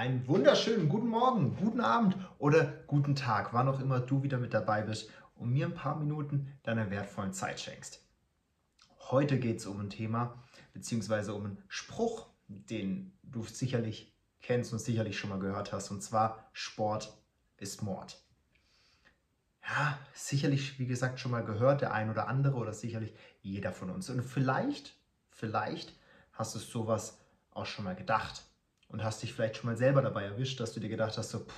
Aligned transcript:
einen 0.00 0.26
wunderschönen 0.26 0.88
guten 0.88 1.08
Morgen, 1.08 1.56
guten 1.56 1.82
Abend 1.82 2.16
oder 2.38 2.64
guten 2.86 3.14
Tag, 3.14 3.52
wann 3.52 3.68
auch 3.68 3.80
immer 3.80 4.00
du 4.00 4.22
wieder 4.22 4.38
mit 4.38 4.54
dabei 4.54 4.80
bist 4.80 5.10
und 5.34 5.52
mir 5.52 5.66
ein 5.66 5.74
paar 5.74 5.94
Minuten 5.94 6.50
deiner 6.62 6.90
wertvollen 6.90 7.34
Zeit 7.34 7.60
schenkst. 7.60 8.00
Heute 9.10 9.38
geht 9.38 9.58
es 9.58 9.66
um 9.66 9.78
ein 9.78 9.90
Thema 9.90 10.42
bzw. 10.72 11.32
um 11.32 11.44
einen 11.44 11.62
Spruch, 11.68 12.28
den 12.48 13.12
du 13.22 13.44
sicherlich 13.44 14.16
kennst 14.40 14.72
und 14.72 14.78
sicherlich 14.78 15.18
schon 15.18 15.28
mal 15.28 15.38
gehört 15.38 15.70
hast, 15.70 15.90
und 15.90 16.02
zwar 16.02 16.48
Sport 16.54 17.14
ist 17.58 17.82
Mord. 17.82 18.24
Ja, 19.62 19.98
sicherlich, 20.14 20.78
wie 20.78 20.86
gesagt, 20.86 21.20
schon 21.20 21.30
mal 21.30 21.44
gehört, 21.44 21.82
der 21.82 21.92
ein 21.92 22.08
oder 22.08 22.26
andere 22.26 22.54
oder 22.54 22.72
sicherlich 22.72 23.12
jeder 23.42 23.70
von 23.70 23.90
uns. 23.90 24.08
Und 24.08 24.22
vielleicht, 24.22 24.96
vielleicht 25.28 25.92
hast 26.32 26.54
du 26.54 26.58
sowas 26.58 27.18
auch 27.50 27.66
schon 27.66 27.84
mal 27.84 27.94
gedacht 27.94 28.46
und 28.90 29.02
hast 29.02 29.22
dich 29.22 29.32
vielleicht 29.32 29.56
schon 29.56 29.70
mal 29.70 29.76
selber 29.76 30.02
dabei 30.02 30.24
erwischt, 30.24 30.60
dass 30.60 30.72
du 30.72 30.80
dir 30.80 30.88
gedacht 30.88 31.16
hast, 31.16 31.30
so, 31.30 31.40
pff, 31.40 31.54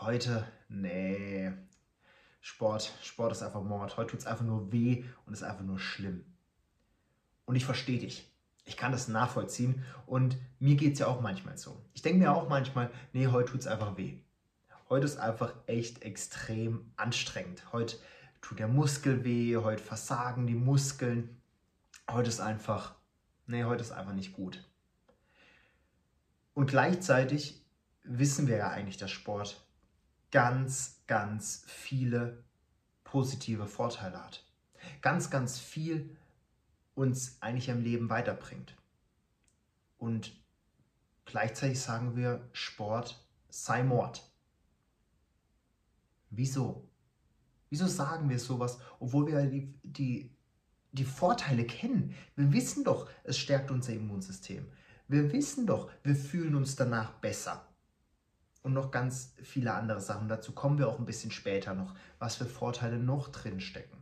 heute, 0.00 0.46
nee, 0.68 1.52
Sport, 2.40 2.92
Sport 3.02 3.32
ist 3.32 3.42
einfach 3.42 3.62
Mord. 3.62 3.96
Heute 3.96 4.10
tut 4.10 4.20
es 4.20 4.26
einfach 4.26 4.44
nur 4.44 4.72
weh 4.72 5.04
und 5.26 5.32
ist 5.32 5.42
einfach 5.42 5.64
nur 5.64 5.78
schlimm. 5.78 6.24
Und 7.44 7.56
ich 7.56 7.64
verstehe 7.64 7.98
dich. 7.98 8.26
Ich 8.64 8.76
kann 8.76 8.92
das 8.92 9.08
nachvollziehen 9.08 9.84
und 10.06 10.36
mir 10.58 10.76
geht 10.76 10.94
es 10.94 11.00
ja 11.00 11.06
auch 11.06 11.20
manchmal 11.20 11.58
so. 11.58 11.84
Ich 11.92 12.02
denke 12.02 12.18
mir 12.20 12.32
auch 12.32 12.48
manchmal, 12.48 12.90
nee, 13.12 13.26
heute 13.26 13.52
tut 13.52 13.60
es 13.60 13.66
einfach 13.66 13.96
weh. 13.96 14.20
Heute 14.88 15.06
ist 15.06 15.18
einfach 15.18 15.54
echt 15.66 16.02
extrem 16.02 16.92
anstrengend. 16.96 17.72
Heute 17.72 17.96
tut 18.40 18.58
der 18.58 18.68
Muskel 18.68 19.24
weh, 19.24 19.56
heute 19.56 19.82
versagen 19.82 20.46
die 20.46 20.54
Muskeln. 20.54 21.40
Heute 22.10 22.28
ist 22.28 22.40
einfach, 22.40 22.94
nee, 23.46 23.64
heute 23.64 23.82
ist 23.82 23.92
einfach 23.92 24.14
nicht 24.14 24.32
gut. 24.32 24.69
Und 26.60 26.66
gleichzeitig 26.66 27.64
wissen 28.02 28.46
wir 28.46 28.58
ja 28.58 28.68
eigentlich, 28.68 28.98
dass 28.98 29.10
Sport 29.10 29.66
ganz, 30.30 31.00
ganz 31.06 31.64
viele 31.66 32.44
positive 33.02 33.66
Vorteile 33.66 34.22
hat. 34.22 34.44
Ganz, 35.00 35.30
ganz 35.30 35.58
viel 35.58 36.14
uns 36.94 37.40
eigentlich 37.40 37.70
im 37.70 37.80
Leben 37.82 38.10
weiterbringt. 38.10 38.76
Und 39.96 40.38
gleichzeitig 41.24 41.80
sagen 41.80 42.14
wir, 42.14 42.46
Sport 42.52 43.26
sei 43.48 43.82
Mord. 43.82 44.30
Wieso? 46.28 46.86
Wieso 47.70 47.86
sagen 47.86 48.28
wir 48.28 48.38
sowas, 48.38 48.78
obwohl 48.98 49.28
wir 49.28 49.46
die, 49.46 49.72
die, 49.82 50.30
die 50.92 51.04
Vorteile 51.04 51.64
kennen? 51.64 52.14
Wir 52.36 52.52
wissen 52.52 52.84
doch, 52.84 53.08
es 53.24 53.38
stärkt 53.38 53.70
unser 53.70 53.94
Immunsystem. 53.94 54.70
Wir 55.10 55.32
wissen 55.32 55.66
doch, 55.66 55.90
wir 56.04 56.14
fühlen 56.14 56.54
uns 56.54 56.76
danach 56.76 57.10
besser. 57.14 57.66
Und 58.62 58.74
noch 58.74 58.92
ganz 58.92 59.34
viele 59.42 59.74
andere 59.74 60.00
Sachen. 60.00 60.28
Dazu 60.28 60.52
kommen 60.52 60.78
wir 60.78 60.86
auch 60.86 61.00
ein 61.00 61.04
bisschen 61.04 61.32
später 61.32 61.74
noch, 61.74 61.96
was 62.20 62.36
für 62.36 62.46
Vorteile 62.46 62.96
noch 62.96 63.26
drin 63.26 63.60
stecken. 63.60 63.96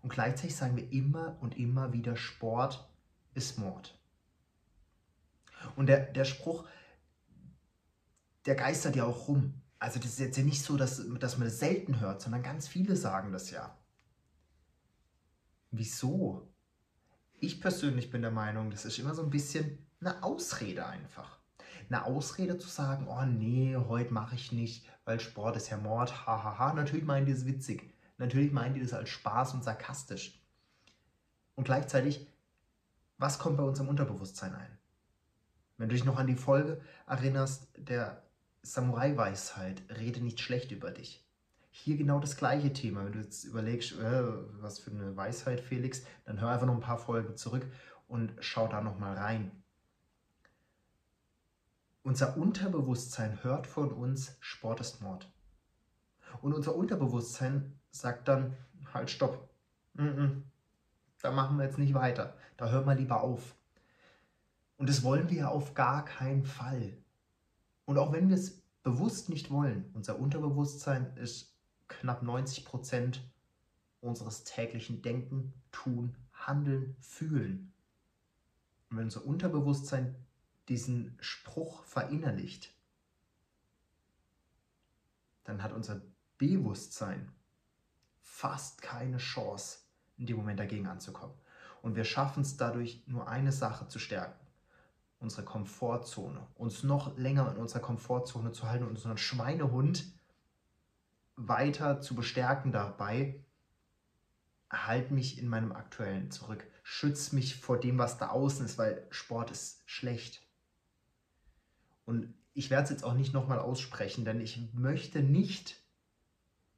Und 0.00 0.10
gleichzeitig 0.12 0.54
sagen 0.54 0.76
wir 0.76 0.88
immer 0.92 1.36
und 1.40 1.58
immer 1.58 1.92
wieder, 1.92 2.14
Sport 2.14 2.88
ist 3.34 3.58
Mord. 3.58 3.98
Und 5.74 5.86
der, 5.86 6.12
der 6.12 6.24
Spruch, 6.24 6.64
der 8.46 8.54
geistert 8.54 8.94
ja 8.94 9.04
auch 9.04 9.26
rum. 9.26 9.52
Also 9.80 9.98
das 9.98 10.10
ist 10.10 10.20
jetzt 10.20 10.38
ja 10.38 10.44
nicht 10.44 10.62
so, 10.62 10.76
dass, 10.76 11.02
dass 11.18 11.38
man 11.38 11.48
das 11.48 11.58
selten 11.58 11.98
hört, 11.98 12.22
sondern 12.22 12.44
ganz 12.44 12.68
viele 12.68 12.94
sagen 12.94 13.32
das 13.32 13.50
ja. 13.50 13.76
Wieso? 15.72 16.48
Ich 17.40 17.60
persönlich 17.60 18.10
bin 18.10 18.22
der 18.22 18.30
Meinung, 18.30 18.70
das 18.70 18.84
ist 18.84 19.00
immer 19.00 19.16
so 19.16 19.24
ein 19.24 19.30
bisschen 19.30 19.87
eine 20.00 20.22
Ausrede 20.22 20.86
einfach. 20.86 21.38
Eine 21.88 22.04
Ausrede 22.04 22.58
zu 22.58 22.68
sagen, 22.68 23.06
oh 23.08 23.24
nee, 23.24 23.76
heute 23.76 24.12
mache 24.12 24.34
ich 24.34 24.52
nicht, 24.52 24.86
weil 25.04 25.20
Sport 25.20 25.56
ist 25.56 25.70
ja 25.70 25.78
Mord, 25.78 26.26
hahaha. 26.26 26.58
Ha, 26.58 26.58
ha. 26.58 26.74
Natürlich 26.74 27.04
meinen 27.04 27.26
die 27.26 27.32
das 27.32 27.46
witzig. 27.46 27.94
Natürlich 28.18 28.52
meinen 28.52 28.74
die 28.74 28.82
das 28.82 28.92
als 28.92 29.08
Spaß 29.08 29.54
und 29.54 29.64
sarkastisch. 29.64 30.42
Und 31.54 31.64
gleichzeitig, 31.64 32.26
was 33.16 33.38
kommt 33.38 33.56
bei 33.56 33.62
uns 33.62 33.80
im 33.80 33.88
Unterbewusstsein 33.88 34.54
ein? 34.54 34.78
Wenn 35.76 35.88
du 35.88 35.94
dich 35.94 36.04
noch 36.04 36.18
an 36.18 36.26
die 36.26 36.36
Folge 36.36 36.80
erinnerst, 37.06 37.68
der 37.76 38.22
Samurai-Weisheit, 38.62 39.82
rede 39.98 40.20
nicht 40.20 40.40
schlecht 40.40 40.72
über 40.72 40.90
dich. 40.90 41.24
Hier 41.70 41.96
genau 41.96 42.18
das 42.18 42.36
gleiche 42.36 42.72
Thema. 42.72 43.04
Wenn 43.04 43.12
du 43.12 43.20
jetzt 43.20 43.44
überlegst, 43.44 43.92
äh, 43.92 44.22
was 44.60 44.80
für 44.80 44.90
eine 44.90 45.16
Weisheit, 45.16 45.60
Felix, 45.60 46.02
dann 46.24 46.40
hör 46.40 46.50
einfach 46.50 46.66
noch 46.66 46.74
ein 46.74 46.80
paar 46.80 46.98
Folgen 46.98 47.36
zurück 47.36 47.66
und 48.08 48.32
schau 48.40 48.66
da 48.66 48.80
nochmal 48.80 49.16
rein. 49.16 49.52
Unser 52.08 52.38
Unterbewusstsein 52.38 53.44
hört 53.44 53.66
von 53.66 53.92
uns, 53.92 54.34
Sport 54.40 54.80
ist 54.80 55.02
Mord. 55.02 55.30
Und 56.40 56.54
unser 56.54 56.74
Unterbewusstsein 56.74 57.78
sagt 57.90 58.28
dann, 58.28 58.56
halt, 58.94 59.10
stopp. 59.10 59.46
Mm 59.92 60.02
-mm, 60.04 60.42
da 61.20 61.32
machen 61.32 61.58
wir 61.58 61.66
jetzt 61.66 61.76
nicht 61.76 61.92
weiter. 61.92 62.34
Da 62.56 62.70
hören 62.70 62.86
wir 62.86 62.94
lieber 62.94 63.20
auf. 63.20 63.54
Und 64.78 64.88
das 64.88 65.02
wollen 65.02 65.28
wir 65.28 65.36
ja 65.36 65.48
auf 65.48 65.74
gar 65.74 66.02
keinen 66.06 66.44
Fall. 66.44 66.96
Und 67.84 67.98
auch 67.98 68.10
wenn 68.10 68.30
wir 68.30 68.36
es 68.36 68.62
bewusst 68.82 69.28
nicht 69.28 69.50
wollen, 69.50 69.90
unser 69.92 70.18
Unterbewusstsein 70.18 71.14
ist 71.18 71.58
knapp 71.88 72.22
90 72.22 72.64
Prozent 72.64 73.20
unseres 74.00 74.44
täglichen 74.44 75.02
Denken, 75.02 75.52
Tun, 75.72 76.16
Handeln, 76.32 76.96
Fühlen. 77.00 77.74
Und 78.88 78.96
wenn 78.96 79.04
unser 79.04 79.26
Unterbewusstsein 79.26 80.14
diesen 80.68 81.16
Spruch 81.20 81.84
verinnerlicht, 81.84 82.74
dann 85.44 85.62
hat 85.62 85.72
unser 85.72 86.02
Bewusstsein 86.36 87.32
fast 88.20 88.82
keine 88.82 89.16
Chance, 89.16 89.78
in 90.18 90.26
dem 90.26 90.36
Moment 90.36 90.60
dagegen 90.60 90.86
anzukommen. 90.86 91.34
Und 91.82 91.96
wir 91.96 92.04
schaffen 92.04 92.42
es 92.42 92.56
dadurch, 92.56 93.02
nur 93.06 93.28
eine 93.28 93.52
Sache 93.52 93.88
zu 93.88 93.98
stärken. 93.98 94.46
Unsere 95.20 95.44
Komfortzone. 95.44 96.46
Uns 96.54 96.82
noch 96.82 97.16
länger 97.16 97.50
in 97.50 97.56
unserer 97.56 97.80
Komfortzone 97.80 98.52
zu 98.52 98.68
halten 98.68 98.84
und 98.84 98.90
unseren 98.90 99.18
Schweinehund 99.18 100.12
weiter 101.36 102.00
zu 102.00 102.14
bestärken 102.14 102.72
dabei, 102.72 103.42
halt 104.70 105.10
mich 105.10 105.38
in 105.38 105.48
meinem 105.48 105.72
aktuellen 105.72 106.30
zurück. 106.30 106.66
Schütz 106.82 107.32
mich 107.32 107.56
vor 107.56 107.80
dem, 107.80 107.98
was 107.98 108.18
da 108.18 108.28
außen 108.28 108.66
ist, 108.66 108.76
weil 108.76 109.06
Sport 109.10 109.50
ist 109.50 109.82
schlecht. 109.86 110.42
Und 112.08 112.32
ich 112.54 112.70
werde 112.70 112.84
es 112.84 112.90
jetzt 112.90 113.04
auch 113.04 113.12
nicht 113.12 113.34
nochmal 113.34 113.58
aussprechen, 113.58 114.24
denn 114.24 114.40
ich 114.40 114.72
möchte 114.72 115.22
nicht, 115.22 115.76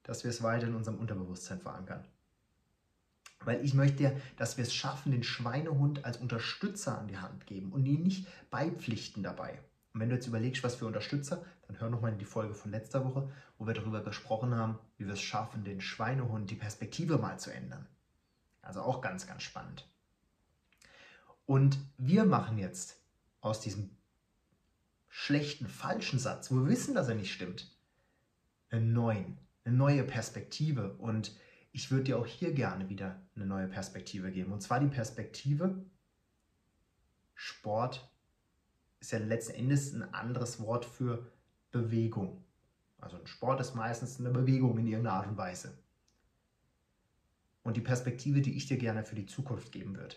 dass 0.02 0.24
wir 0.24 0.28
es 0.28 0.42
weiter 0.42 0.66
in 0.66 0.74
unserem 0.74 0.98
Unterbewusstsein 0.98 1.60
verankern. 1.60 2.04
Weil 3.44 3.64
ich 3.64 3.72
möchte, 3.72 4.20
dass 4.36 4.56
wir 4.56 4.64
es 4.64 4.74
schaffen, 4.74 5.12
den 5.12 5.22
Schweinehund 5.22 6.04
als 6.04 6.16
Unterstützer 6.16 6.98
an 6.98 7.06
die 7.06 7.18
Hand 7.18 7.46
geben 7.46 7.70
und 7.70 7.86
ihn 7.86 8.02
nicht 8.02 8.26
beipflichten 8.50 9.22
dabei. 9.22 9.60
Und 9.94 10.00
wenn 10.00 10.08
du 10.08 10.16
jetzt 10.16 10.26
überlegst, 10.26 10.64
was 10.64 10.74
für 10.74 10.86
Unterstützer, 10.86 11.44
dann 11.68 11.78
hör 11.78 11.90
nochmal 11.90 12.10
in 12.10 12.18
die 12.18 12.24
Folge 12.24 12.54
von 12.54 12.72
letzter 12.72 13.04
Woche, 13.04 13.30
wo 13.56 13.68
wir 13.68 13.74
darüber 13.74 14.02
gesprochen 14.02 14.52
haben, 14.56 14.80
wie 14.98 15.06
wir 15.06 15.14
es 15.14 15.20
schaffen, 15.20 15.62
den 15.62 15.80
Schweinehund, 15.80 16.50
die 16.50 16.56
Perspektive 16.56 17.18
mal 17.18 17.38
zu 17.38 17.52
ändern. 17.52 17.86
Also 18.62 18.82
auch 18.82 19.00
ganz, 19.00 19.28
ganz 19.28 19.44
spannend. 19.44 19.88
Und 21.46 21.78
wir 21.98 22.24
machen 22.24 22.58
jetzt 22.58 23.00
aus 23.40 23.60
diesem 23.60 23.90
schlechten, 25.10 25.66
falschen 25.66 26.18
Satz, 26.18 26.50
wo 26.50 26.56
wir 26.56 26.68
wissen, 26.68 26.94
dass 26.94 27.08
er 27.08 27.16
nicht 27.16 27.32
stimmt, 27.32 27.76
einen 28.70 28.92
neuen, 28.92 29.36
eine 29.64 29.76
neue 29.76 30.04
Perspektive. 30.04 30.94
Und 30.94 31.36
ich 31.72 31.90
würde 31.90 32.04
dir 32.04 32.18
auch 32.18 32.26
hier 32.26 32.54
gerne 32.54 32.88
wieder 32.88 33.20
eine 33.34 33.44
neue 33.44 33.68
Perspektive 33.68 34.30
geben. 34.30 34.52
Und 34.52 34.62
zwar 34.62 34.80
die 34.80 34.86
Perspektive, 34.86 35.84
Sport 37.34 38.08
ist 39.00 39.12
ja 39.12 39.18
letzten 39.18 39.54
Endes 39.54 39.92
ein 39.92 40.14
anderes 40.14 40.60
Wort 40.60 40.84
für 40.84 41.30
Bewegung. 41.72 42.44
Also 42.98 43.16
ein 43.16 43.26
Sport 43.26 43.60
ist 43.60 43.74
meistens 43.74 44.20
eine 44.20 44.30
Bewegung 44.30 44.78
in 44.78 44.86
irgendeiner 44.86 45.16
Art 45.16 45.26
und 45.26 45.36
Weise. 45.36 45.76
Und 47.62 47.76
die 47.76 47.82
Perspektive, 47.82 48.42
die 48.42 48.56
ich 48.56 48.66
dir 48.66 48.78
gerne 48.78 49.04
für 49.04 49.16
die 49.16 49.26
Zukunft 49.26 49.72
geben 49.72 49.96
würde. 49.96 50.16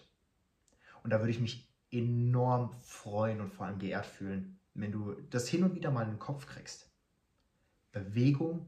Und 1.02 1.12
da 1.12 1.20
würde 1.20 1.32
ich 1.32 1.40
mich 1.40 1.68
enorm 1.92 2.74
freuen 2.82 3.42
und 3.42 3.50
vor 3.50 3.66
allem 3.66 3.80
geehrt 3.80 4.06
fühlen, 4.06 4.60
wenn 4.74 4.92
du 4.92 5.14
das 5.30 5.48
hin 5.48 5.64
und 5.64 5.76
wieder 5.76 5.92
mal 5.92 6.04
in 6.04 6.12
den 6.12 6.20
Kopf 6.20 6.46
kriegst. 6.46 6.90
Bewegung 7.92 8.68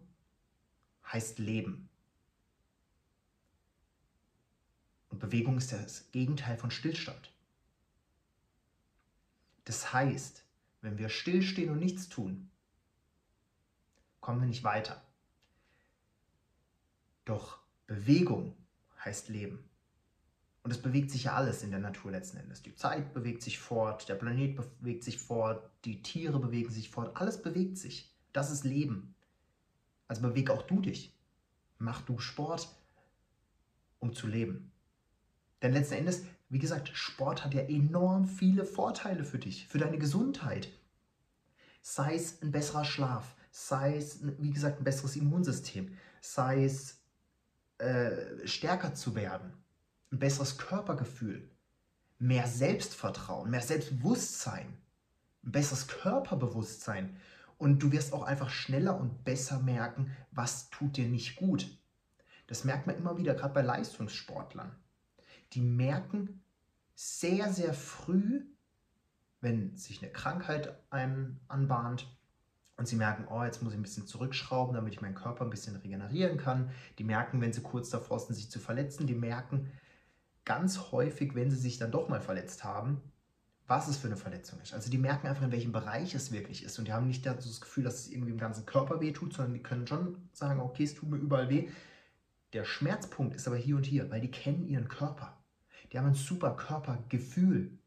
heißt 1.12 1.40
Leben. 1.40 1.90
Und 5.10 5.20
Bewegung 5.20 5.58
ist 5.58 5.72
das 5.72 6.12
Gegenteil 6.12 6.58
von 6.58 6.72
Stillstand. 6.72 7.32
Das 9.64 9.94
heißt, 9.94 10.44
wenn 10.82 10.98
wir 10.98 11.10
stillstehen 11.10 11.72
und 11.72 11.80
nichts 11.80 12.10
tun, 12.10 12.52
kommen 14.22 14.42
wir 14.42 14.48
nicht 14.48 14.64
weiter. 14.64 15.02
Doch 17.26 17.60
Bewegung 17.88 18.56
heißt 19.04 19.30
Leben. 19.30 19.68
Und 20.66 20.72
es 20.72 20.82
bewegt 20.82 21.12
sich 21.12 21.26
ja 21.26 21.34
alles 21.34 21.62
in 21.62 21.70
der 21.70 21.80
Natur 21.80 22.10
letzten 22.10 22.38
Endes. 22.38 22.64
Die 22.64 22.74
Zeit 22.74 23.14
bewegt 23.14 23.44
sich 23.44 23.60
fort, 23.60 24.10
der 24.10 24.16
Planet 24.16 24.56
bewegt 24.80 25.04
sich 25.04 25.20
fort, 25.20 25.70
die 25.86 26.02
Tiere 26.02 26.40
bewegen 26.40 26.72
sich 26.72 26.90
fort, 26.90 27.16
alles 27.16 27.40
bewegt 27.40 27.78
sich. 27.78 28.12
Das 28.34 28.50
ist 28.50 28.64
Leben. 28.64 29.14
Also 30.08 30.24
beweg 30.24 30.50
auch 30.50 30.64
du 30.64 30.82
dich. 30.82 31.16
Mach 31.78 32.02
du 32.02 32.18
Sport, 32.18 32.68
um 34.00 34.12
zu 34.12 34.26
leben. 34.26 34.72
Denn 35.62 35.72
letzten 35.72 35.94
Endes, 35.94 36.24
wie 36.50 36.58
gesagt, 36.58 36.90
Sport 36.96 37.46
hat 37.46 37.54
ja 37.54 37.62
enorm 37.62 38.26
viele 38.26 38.66
Vorteile 38.66 39.24
für 39.24 39.38
dich, 39.38 39.68
für 39.68 39.78
deine 39.78 40.00
Gesundheit. 40.00 40.70
Sei 41.84 42.16
es 42.16 42.42
ein 42.42 42.52
besserer 42.52 42.86
Schlaf, 42.86 43.36
sei 43.52 43.98
es, 43.98 44.18
wie 44.40 44.50
gesagt, 44.50 44.80
ein 44.80 44.84
besseres 44.84 45.16
Immunsystem, 45.16 45.96
sei 46.22 46.64
es 46.64 47.04
äh, 47.78 48.48
stärker 48.48 48.96
zu 48.96 49.14
werden, 49.14 49.54
ein 50.12 50.20
besseres 50.20 50.58
Körpergefühl, 50.58 51.50
mehr 52.20 52.48
Selbstvertrauen, 52.48 53.50
mehr 53.50 53.62
Selbstbewusstsein, 53.62 54.78
ein 55.44 55.52
besseres 55.52 55.88
Körperbewusstsein. 55.88 57.18
Und 57.58 57.80
du 57.82 57.92
wirst 57.92 58.14
auch 58.14 58.24
einfach 58.24 58.50
schneller 58.50 59.00
und 59.00 59.24
besser 59.24 59.60
merken, 59.60 60.12
was 60.32 60.70
tut 60.70 60.98
dir 60.98 61.08
nicht 61.08 61.38
gut. 61.38 61.68
Das 62.48 62.64
merkt 62.64 62.86
man 62.86 62.98
immer 62.98 63.18
wieder, 63.18 63.34
gerade 63.34 63.54
bei 63.54 63.62
Leistungssportlern. 63.62 64.76
Die 65.54 65.62
merken 65.62 66.44
sehr, 66.96 67.52
sehr 67.54 67.74
früh, 67.74 68.46
wenn 69.42 69.76
sich 69.76 70.02
eine 70.02 70.12
Krankheit 70.12 70.78
einem 70.90 71.40
anbahnt 71.48 72.08
und 72.78 72.88
sie 72.88 72.96
merken, 72.96 73.26
oh, 73.30 73.44
jetzt 73.44 73.62
muss 73.62 73.74
ich 73.74 73.80
ein 73.80 73.84
bisschen 73.84 74.08
zurückschrauben, 74.08 74.76
damit 74.76 74.94
ich 74.94 75.02
meinen 75.02 75.16
Körper 75.16 75.46
ein 75.46 75.50
bisschen 75.50 75.76
regenerieren 75.78 76.38
kann. 76.38 76.72
Die 76.98 77.04
merken, 77.04 77.40
wenn 77.42 77.54
sie 77.54 77.62
kurz 77.62 77.90
davor 77.90 78.20
sind, 78.20 78.36
sich 78.36 78.52
zu 78.52 78.60
verletzen, 78.60 79.08
die 79.08 79.16
merken, 79.16 79.72
ganz 80.46 80.92
häufig, 80.92 81.36
wenn 81.36 81.52
sie 81.52 81.58
sich 81.58 81.78
dann 81.78 81.92
doch 81.92 82.08
mal 82.08 82.22
verletzt 82.22 82.64
haben, 82.64 83.02
was 83.68 83.88
es 83.88 83.98
für 83.98 84.08
eine 84.08 84.18
Verletzung 84.18 84.60
ist. 84.62 84.74
Also 84.74 84.92
die 84.92 84.98
merken 84.98 85.28
einfach, 85.28 85.44
in 85.44 85.52
welchem 85.52 85.72
Bereich 85.72 86.14
es 86.14 86.32
wirklich 86.32 86.64
ist. 86.64 86.78
Und 86.78 86.88
die 86.88 86.94
haben 86.94 87.08
nicht 87.08 87.26
das 87.26 87.60
Gefühl, 87.60 87.84
dass 87.84 88.02
es 88.02 88.12
irgendwie 88.12 88.32
im 88.32 88.38
ganzen 88.38 88.66
Körper 88.66 89.02
weh 89.02 89.12
tut, 89.12 89.34
sondern 89.34 89.56
die 89.56 89.64
können 89.64 89.88
schon 89.88 90.30
sagen, 90.34 90.60
okay, 90.60 90.84
es 90.84 90.94
tut 90.94 91.10
mir 91.10 91.18
überall 91.18 91.50
weh. 91.50 91.70
Der 92.54 92.64
Schmerzpunkt 92.64 93.36
ist 93.36 93.48
aber 93.48 93.58
hier 93.58 93.76
und 93.76 93.86
hier, 93.86 94.10
weil 94.12 94.22
die 94.22 94.32
kennen 94.32 94.68
ihren 94.68 94.88
Körper. 94.88 95.36
Die 95.92 95.98
haben 95.98 96.08
ein 96.08 96.16
super 96.16 96.56
Körpergefühl. 96.56 97.78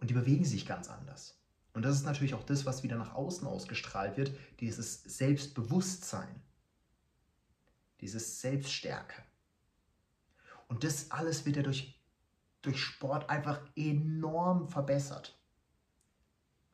Und 0.00 0.10
die 0.10 0.14
bewegen 0.14 0.44
sich 0.44 0.66
ganz 0.66 0.88
anders. 0.88 1.36
Und 1.72 1.82
das 1.82 1.96
ist 1.96 2.04
natürlich 2.04 2.34
auch 2.34 2.44
das, 2.44 2.64
was 2.64 2.84
wieder 2.84 2.96
nach 2.96 3.14
außen 3.14 3.46
ausgestrahlt 3.46 4.16
wird, 4.16 4.32
dieses 4.60 5.02
Selbstbewusstsein, 5.02 6.42
dieses 8.00 8.40
Selbststärke. 8.40 9.22
Und 10.68 10.84
das 10.84 11.10
alles 11.10 11.44
wird 11.44 11.56
ja 11.56 11.62
durch, 11.62 11.98
durch 12.62 12.78
Sport 12.78 13.28
einfach 13.28 13.60
enorm 13.74 14.68
verbessert. 14.68 15.38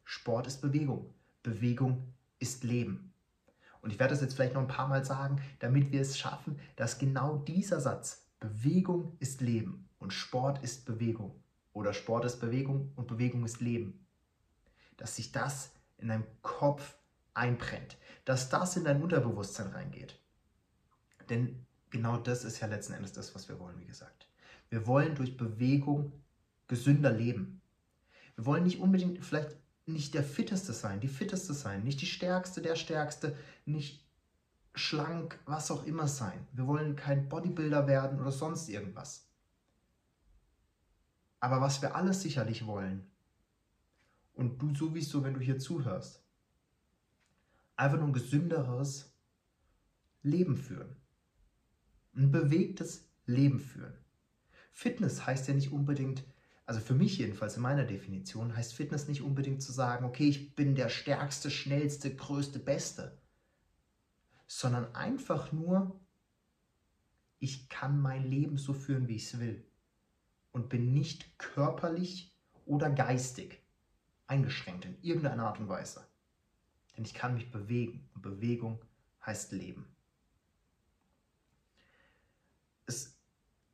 Sport 0.05 0.47
ist 0.47 0.61
Bewegung. 0.61 1.15
Bewegung 1.43 2.15
ist 2.39 2.65
Leben. 2.65 3.13
Und 3.81 3.91
ich 3.91 3.99
werde 3.99 4.15
das 4.15 4.23
jetzt 4.23 4.35
vielleicht 4.35 4.55
noch 4.55 4.63
ein 4.63 4.69
paar 4.69 4.89
Mal 4.89 5.05
sagen, 5.05 5.43
damit 5.59 5.93
wir 5.93 6.01
es 6.01 6.19
schaffen, 6.19 6.59
dass 6.77 6.99
genau 6.99 7.37
dieser 7.39 7.81
Satz, 7.81 8.27
Bewegung 8.41 9.17
ist 9.21 9.41
Leben 9.41 9.89
und 9.99 10.13
Sport 10.13 10.63
ist 10.63 10.87
Bewegung 10.87 11.43
oder 11.73 11.93
Sport 11.93 12.25
ist 12.25 12.41
Bewegung 12.41 12.93
und 12.97 13.09
Bewegung 13.09 13.45
ist 13.45 13.61
Leben, 13.61 14.07
dass 14.97 15.17
sich 15.17 15.33
das 15.33 15.73
in 15.99 16.09
deinem 16.09 16.25
Kopf 16.43 16.97
einbrennt, 17.35 17.97
dass 18.25 18.49
das 18.49 18.77
in 18.77 18.85
dein 18.85 19.03
Unterbewusstsein 19.03 19.69
reingeht. 19.69 20.19
Denn 21.29 21.67
genau 21.95 22.17
das 22.17 22.45
ist 22.45 22.59
ja 22.59 22.67
letzten 22.67 22.95
Endes 22.95 23.13
das, 23.13 23.37
was 23.37 23.49
wir 23.49 23.61
wollen, 23.61 23.79
wie 23.79 23.87
gesagt. 23.87 24.27
Wir 24.69 24.85
wollen 24.89 25.15
durch 25.15 25.37
Bewegung 25.37 26.13
gesünder 26.67 27.13
leben. 27.13 27.63
Wir 28.35 28.47
wollen 28.47 28.65
nicht 28.65 28.81
unbedingt 28.81 29.25
vielleicht 29.25 29.57
nicht 29.87 30.13
der 30.13 30.25
Fitteste 30.25 30.73
sein, 30.73 30.99
die 30.99 31.09
Fitteste 31.09 31.55
sein, 31.55 31.85
nicht 31.85 32.01
die 32.01 32.07
Stärkste, 32.07 32.61
der 32.61 32.75
Stärkste, 32.75 33.37
nicht 33.65 34.05
schlank, 34.75 35.39
was 35.47 35.71
auch 35.71 35.87
immer 35.87 36.09
sein. 36.09 36.49
Wir 36.53 36.67
wollen 36.67 36.97
kein 36.97 37.29
Bodybuilder 37.29 37.87
werden 37.87 38.21
oder 38.21 38.33
sonst 38.33 38.69
irgendwas. 38.69 39.29
Aber 41.39 41.61
was 41.61 41.81
wir 41.81 41.95
alles 41.95 42.23
sicherlich 42.23 42.67
wollen, 42.67 43.09
und 44.33 44.61
du 44.61 44.75
sowieso, 44.75 45.23
wenn 45.23 45.35
du 45.35 45.41
hier 45.41 45.61
zuhörst, 45.61 46.25
einfach 47.77 47.99
nur 47.99 48.09
ein 48.09 48.13
gesünderes 48.13 49.15
Leben 50.25 50.57
führen 50.57 50.97
ein 52.17 52.31
bewegtes 52.31 53.09
Leben 53.27 53.61
führen. 53.61 53.95
Fitness 54.73 55.27
heißt 55.27 55.49
ja 55.49 55.55
nicht 55.55 55.73
unbedingt, 55.73 56.25
also 56.67 56.81
für 56.81 56.95
mich 56.95 57.19
jedenfalls 57.19 57.57
in 57.57 57.63
meiner 57.63 57.85
Definition, 57.85 58.57
heißt 58.57 58.75
Fitness 58.75 59.09
nicht 59.09 59.23
unbedingt 59.23 59.63
zu 59.63 59.73
sagen, 59.73 60.05
okay, 60.05 60.29
ich 60.29 60.55
bin 60.55 60.75
der 60.75 60.89
stärkste, 60.89 61.51
schnellste, 61.51 62.15
größte, 62.15 62.59
beste, 62.59 63.19
sondern 64.47 64.95
einfach 64.95 65.53
nur, 65.53 66.01
ich 67.39 67.69
kann 67.69 68.01
mein 68.01 68.25
Leben 68.25 68.57
so 68.57 68.73
führen, 68.73 69.09
wie 69.09 69.17
ich 69.17 69.33
es 69.33 69.39
will 69.39 69.65
und 70.53 70.69
bin 70.69 70.93
nicht 70.93 71.39
körperlich 71.39 72.35
oder 72.65 72.89
geistig 72.91 73.61
eingeschränkt 74.27 74.85
in 74.87 74.97
irgendeiner 75.03 75.47
Art 75.47 75.61
und 75.61 75.69
Weise. 75.69 76.07
Denn 76.97 77.05
ich 77.05 77.13
kann 77.13 77.35
mich 77.35 77.51
bewegen 77.51 78.09
und 78.15 78.23
Bewegung 78.23 78.81
heißt 79.27 79.53
Leben. 79.53 79.94
Es 82.87 83.19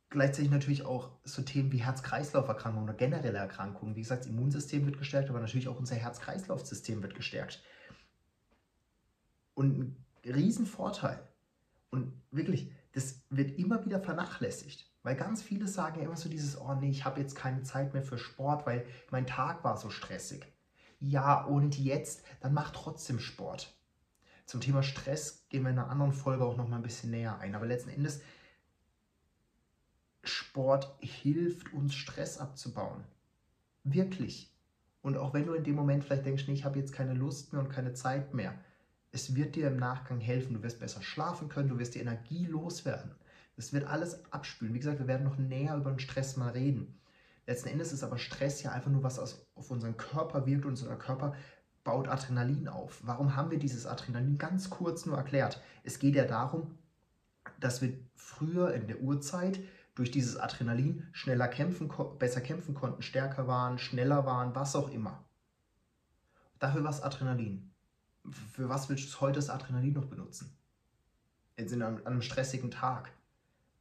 gleichzeitig 0.09 0.51
natürlich 0.51 0.85
auch 0.85 1.11
so 1.23 1.41
Themen 1.41 1.71
wie 1.71 1.83
Herz-Kreislauf-Erkrankungen 1.83 2.87
oder 2.87 2.97
generelle 2.97 3.37
Erkrankungen. 3.37 3.95
Wie 3.95 4.01
gesagt, 4.01 4.21
das 4.21 4.27
Immunsystem 4.27 4.85
wird 4.85 4.97
gestärkt, 4.97 5.29
aber 5.29 5.39
natürlich 5.39 5.67
auch 5.67 5.79
unser 5.79 5.95
Herz-Kreislauf-System 5.95 7.01
wird 7.01 7.15
gestärkt. 7.15 7.63
Und 9.53 9.79
ein 9.79 10.05
Riesenvorteil. 10.25 11.27
Und 11.89 12.13
wirklich, 12.31 12.71
das 12.93 13.21
wird 13.29 13.57
immer 13.57 13.85
wieder 13.85 13.99
vernachlässigt. 13.99 14.91
Weil 15.03 15.15
ganz 15.15 15.41
viele 15.41 15.67
sagen 15.67 15.99
ja 15.99 16.05
immer 16.05 16.17
so 16.17 16.29
dieses, 16.29 16.59
oh 16.59 16.73
nee, 16.75 16.89
ich 16.89 17.05
habe 17.05 17.19
jetzt 17.19 17.35
keine 17.35 17.63
Zeit 17.63 17.93
mehr 17.93 18.03
für 18.03 18.17
Sport, 18.17 18.65
weil 18.65 18.85
mein 19.09 19.25
Tag 19.25 19.63
war 19.63 19.77
so 19.77 19.89
stressig. 19.89 20.45
Ja, 20.99 21.43
und 21.43 21.79
jetzt, 21.79 22.23
dann 22.41 22.53
mach 22.53 22.71
trotzdem 22.71 23.19
Sport. 23.19 23.75
Zum 24.45 24.61
Thema 24.61 24.83
Stress 24.83 25.47
gehen 25.49 25.63
wir 25.63 25.71
in 25.71 25.79
einer 25.79 25.89
anderen 25.89 26.13
Folge 26.13 26.43
auch 26.43 26.57
noch 26.57 26.67
mal 26.67 26.75
ein 26.75 26.83
bisschen 26.83 27.09
näher 27.09 27.39
ein. 27.39 27.55
Aber 27.55 27.65
letzten 27.65 27.89
Endes 27.89 28.21
Sport 30.51 30.93
hilft 30.99 31.71
uns 31.71 31.95
Stress 31.95 32.37
abzubauen. 32.37 33.05
Wirklich. 33.85 34.53
Und 35.01 35.15
auch 35.15 35.33
wenn 35.33 35.45
du 35.45 35.53
in 35.53 35.63
dem 35.63 35.75
Moment 35.75 36.03
vielleicht 36.03 36.25
denkst, 36.25 36.45
nee, 36.47 36.53
ich 36.53 36.65
habe 36.65 36.77
jetzt 36.77 36.91
keine 36.91 37.13
Lust 37.13 37.53
mehr 37.53 37.61
und 37.61 37.69
keine 37.69 37.93
Zeit 37.93 38.33
mehr, 38.33 38.53
es 39.13 39.33
wird 39.33 39.55
dir 39.55 39.67
im 39.67 39.77
Nachgang 39.77 40.19
helfen. 40.19 40.55
Du 40.55 40.61
wirst 40.61 40.81
besser 40.81 41.01
schlafen 41.01 41.47
können, 41.47 41.69
du 41.69 41.79
wirst 41.79 41.95
die 41.95 41.99
Energie 41.99 42.47
loswerden. 42.47 43.15
Das 43.55 43.71
wird 43.71 43.87
alles 43.87 44.25
abspülen. 44.33 44.73
Wie 44.73 44.79
gesagt, 44.79 44.99
wir 44.99 45.07
werden 45.07 45.23
noch 45.23 45.37
näher 45.37 45.77
über 45.77 45.89
den 45.89 45.99
Stress 45.99 46.35
mal 46.35 46.51
reden. 46.51 46.99
Letzten 47.47 47.69
Endes 47.69 47.93
ist 47.93 48.03
aber 48.03 48.17
Stress 48.17 48.61
ja 48.61 48.73
einfach 48.73 48.91
nur 48.91 49.03
was 49.03 49.19
auf 49.19 49.71
unseren 49.71 49.95
Körper 49.95 50.45
wirkt 50.45 50.65
und 50.65 50.71
unser 50.71 50.97
Körper 50.97 51.33
baut 51.85 52.09
Adrenalin 52.09 52.67
auf. 52.67 52.99
Warum 53.05 53.37
haben 53.37 53.51
wir 53.51 53.57
dieses 53.57 53.85
Adrenalin? 53.85 54.37
Ganz 54.37 54.69
kurz 54.69 55.05
nur 55.05 55.15
erklärt. 55.15 55.61
Es 55.83 55.97
geht 55.97 56.15
ja 56.15 56.25
darum, 56.25 56.77
dass 57.61 57.81
wir 57.81 57.97
früher 58.15 58.73
in 58.73 58.87
der 58.87 58.99
Urzeit 58.99 59.61
durch 59.95 60.11
dieses 60.11 60.37
Adrenalin 60.37 61.07
schneller 61.11 61.47
kämpfen, 61.47 61.91
besser 62.17 62.41
kämpfen 62.41 62.73
konnten, 62.73 63.01
stärker 63.01 63.47
waren, 63.47 63.77
schneller 63.77 64.25
waren, 64.25 64.55
was 64.55 64.75
auch 64.75 64.89
immer. 64.89 65.23
Dafür 66.59 66.83
war 66.83 66.91
es 66.91 67.01
Adrenalin. 67.01 67.71
Für 68.53 68.69
was 68.69 68.87
willst 68.89 69.13
du 69.13 69.21
heute 69.21 69.35
das 69.35 69.49
Adrenalin 69.49 69.93
noch 69.93 70.05
benutzen? 70.05 70.55
Jetzt 71.57 71.73
in 71.73 71.81
einem, 71.81 71.97
an 71.97 72.07
einem 72.07 72.21
stressigen 72.21 72.71
Tag. 72.71 73.11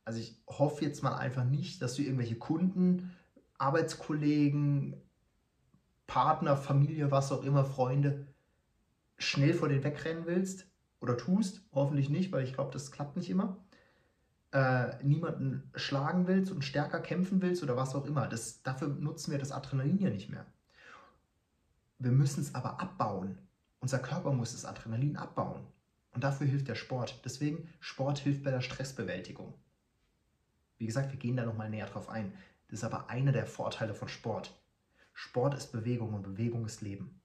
Also 0.05 0.19
ich 0.19 0.37
hoffe 0.49 0.85
jetzt 0.85 1.03
mal 1.03 1.15
einfach 1.17 1.45
nicht, 1.45 1.81
dass 1.83 1.95
du 1.95 2.03
irgendwelche 2.03 2.37
Kunden, 2.37 3.15
Arbeitskollegen, 3.59 4.97
Partner, 6.07 6.57
Familie, 6.57 7.11
was 7.11 7.31
auch 7.31 7.45
immer, 7.45 7.65
Freunde, 7.65 8.27
schnell 9.19 9.55
vor 9.55 9.69
denen 9.69 9.85
wegrennen 9.85 10.27
willst 10.27 10.67
oder 11.01 11.17
tust. 11.17 11.63
Hoffentlich 11.73 12.09
nicht, 12.09 12.33
weil 12.33 12.43
ich 12.43 12.55
glaube, 12.55 12.73
das 12.73 12.91
klappt 12.91 13.17
nicht 13.17 13.31
immer 13.31 13.59
äh, 14.53 15.03
niemanden 15.03 15.71
schlagen 15.75 16.27
willst 16.27 16.51
und 16.53 16.65
stärker 16.65 17.01
kämpfen 17.01 17.41
willst 17.43 17.63
oder 17.63 17.77
was 17.77 17.95
auch 17.95 18.05
immer. 18.05 18.27
Das, 18.27 18.63
dafür 18.63 18.89
nutzen 18.89 19.31
wir 19.31 19.39
das 19.39 19.53
Adrenalin 19.53 19.99
ja 19.99 20.11
nicht 20.11 20.31
mehr. 20.31 20.45
Wir 21.99 22.11
müssen 22.11 22.41
es 22.41 22.55
aber 22.55 22.81
abbauen. 22.81 23.39
Unser 23.81 23.99
Körper 23.99 24.33
muss 24.33 24.53
das 24.53 24.65
Adrenalin 24.65 25.17
abbauen. 25.17 25.67
Und 26.13 26.25
dafür 26.25 26.47
hilft 26.47 26.69
der 26.69 26.75
Sport. 26.75 27.21
Deswegen, 27.25 27.69
Sport 27.79 28.19
hilft 28.19 28.43
bei 28.43 28.51
der 28.51 28.61
Stressbewältigung. 28.61 29.55
Wie 30.79 30.87
gesagt, 30.87 31.13
wir 31.13 31.19
gehen 31.19 31.37
da 31.37 31.45
nochmal 31.45 31.71
näher 31.71 31.87
drauf 31.87 32.09
ein. 32.09 32.33
Das 32.69 32.81
ist 32.81 32.85
aber 32.85 33.11
einer 33.11 33.33
der 33.33 33.47
Vorteile 33.47 33.95
von 33.95 34.09
Sport. 34.09 34.59
Sport 35.13 35.55
ist 35.55 35.73
Bewegung 35.73 36.15
und 36.15 36.23
Bewegung 36.23 36.65
ist 36.65 36.81
Leben 36.81 37.20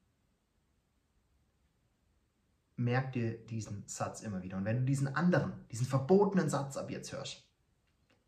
merk 2.77 3.13
dir 3.13 3.37
diesen 3.45 3.87
Satz 3.87 4.21
immer 4.21 4.43
wieder. 4.43 4.57
Und 4.57 4.65
wenn 4.65 4.79
du 4.79 4.85
diesen 4.85 5.15
anderen, 5.15 5.53
diesen 5.71 5.87
verbotenen 5.87 6.49
Satz 6.49 6.77
ab 6.77 6.89
jetzt 6.89 7.11
hörst, 7.13 7.47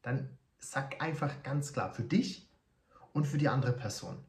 dann 0.01 0.37
sag 0.59 1.01
einfach 1.01 1.43
ganz 1.43 1.73
klar, 1.73 1.93
für 1.93 2.03
dich 2.03 2.49
und 3.13 3.25
für 3.25 3.37
die 3.37 3.49
andere 3.49 3.73
Person. 3.73 4.23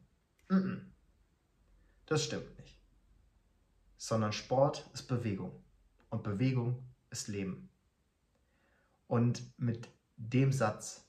Das 2.05 2.23
stimmt 2.23 2.57
nicht. 2.59 2.77
Sondern 3.97 4.33
Sport 4.33 4.89
ist 4.93 5.03
Bewegung 5.03 5.51
und 6.09 6.23
Bewegung 6.23 6.83
ist 7.09 7.27
Leben. 7.27 7.69
Und 9.07 9.43
mit 9.57 9.89
dem 10.17 10.51
Satz 10.51 11.05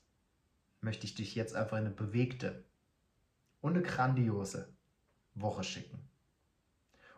möchte 0.79 1.05
ich 1.05 1.15
dich 1.15 1.35
jetzt 1.35 1.55
einfach 1.55 1.77
in 1.77 1.85
eine 1.85 1.93
bewegte 1.93 2.63
und 3.61 3.75
eine 3.75 3.83
grandiose 3.83 4.73
Woche 5.35 5.63
schicken. 5.63 5.99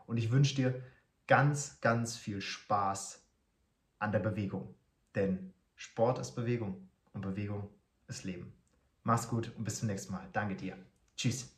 Und 0.05 0.17
ich 0.17 0.31
wünsche 0.31 0.55
dir 0.55 0.83
ganz, 1.33 1.81
ganz 1.81 2.15
viel 2.15 2.41
Spaß 2.41 3.23
an 3.97 4.11
der 4.11 4.19
Bewegung. 4.19 4.75
Denn 5.15 5.51
Sport 5.75 6.19
ist 6.19 6.33
Bewegung 6.33 6.87
und 7.13 7.21
Bewegung 7.21 7.71
ist 8.07 8.23
Leben. 8.23 8.53
Mach's 9.01 9.27
gut 9.27 9.51
und 9.57 9.63
bis 9.63 9.79
zum 9.79 9.87
nächsten 9.87 10.13
Mal. 10.13 10.29
Danke 10.31 10.55
dir. 10.55 10.77
Tschüss. 11.17 11.49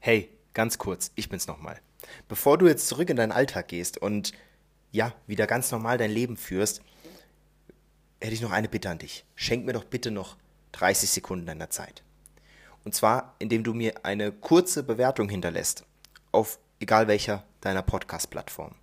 Hey, 0.00 0.28
ganz 0.54 0.76
kurz, 0.76 1.12
ich 1.14 1.28
bin's 1.28 1.46
nochmal. 1.46 1.80
Bevor 2.26 2.58
du 2.58 2.66
jetzt 2.66 2.88
zurück 2.88 3.10
in 3.10 3.16
deinen 3.16 3.30
Alltag 3.30 3.68
gehst 3.68 3.96
und 3.96 4.32
ja, 4.90 5.14
wieder 5.28 5.46
ganz 5.46 5.70
normal 5.70 5.98
dein 5.98 6.10
Leben 6.10 6.36
führst, 6.36 6.82
hätte 8.20 8.34
ich 8.34 8.42
noch 8.42 8.50
eine 8.50 8.68
Bitte 8.68 8.90
an 8.90 8.98
dich. 8.98 9.24
Schenk 9.36 9.64
mir 9.64 9.72
doch 9.72 9.84
bitte 9.84 10.10
noch 10.10 10.36
30 10.72 11.08
Sekunden 11.08 11.46
deiner 11.46 11.70
Zeit. 11.70 12.02
Und 12.82 12.96
zwar, 12.96 13.36
indem 13.38 13.62
du 13.62 13.72
mir 13.72 14.04
eine 14.04 14.32
kurze 14.32 14.82
Bewertung 14.82 15.28
hinterlässt 15.28 15.84
auf 16.32 16.58
egal 16.80 17.08
welcher 17.08 17.44
deiner 17.60 17.82
Podcast-Plattform. 17.82 18.74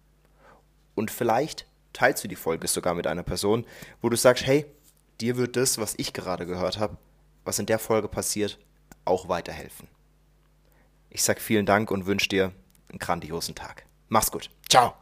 Und 0.96 1.12
vielleicht 1.12 1.66
teilst 1.94 2.24
du 2.24 2.28
die 2.28 2.36
Folge 2.36 2.68
sogar 2.68 2.96
mit 2.96 3.08
einer 3.08 3.24
Person, 3.24 3.66
wo 4.02 4.10
du 4.10 4.18
sagst, 4.18 4.46
hey, 4.46 4.66
dir 5.22 5.38
wird 5.38 5.56
das, 5.56 5.78
was 5.78 5.96
ich 5.98 6.14
gerade 6.14 6.46
gehört 6.46 6.80
habe, 6.80 6.98
was 7.46 7.60
in 7.60 7.66
der 7.66 7.80
Folge 7.80 8.08
passiert, 8.08 8.60
auch 9.06 9.28
weiterhelfen. 9.30 9.88
Ich 11.10 11.24
sage 11.24 11.40
vielen 11.40 11.66
Dank 11.66 11.92
und 11.92 12.06
wünsche 12.06 12.30
dir 12.30 12.52
einen 12.90 13.00
grandiosen 13.00 13.56
Tag. 13.56 13.86
Mach's 14.10 14.32
gut. 14.32 14.50
Ciao. 14.68 14.96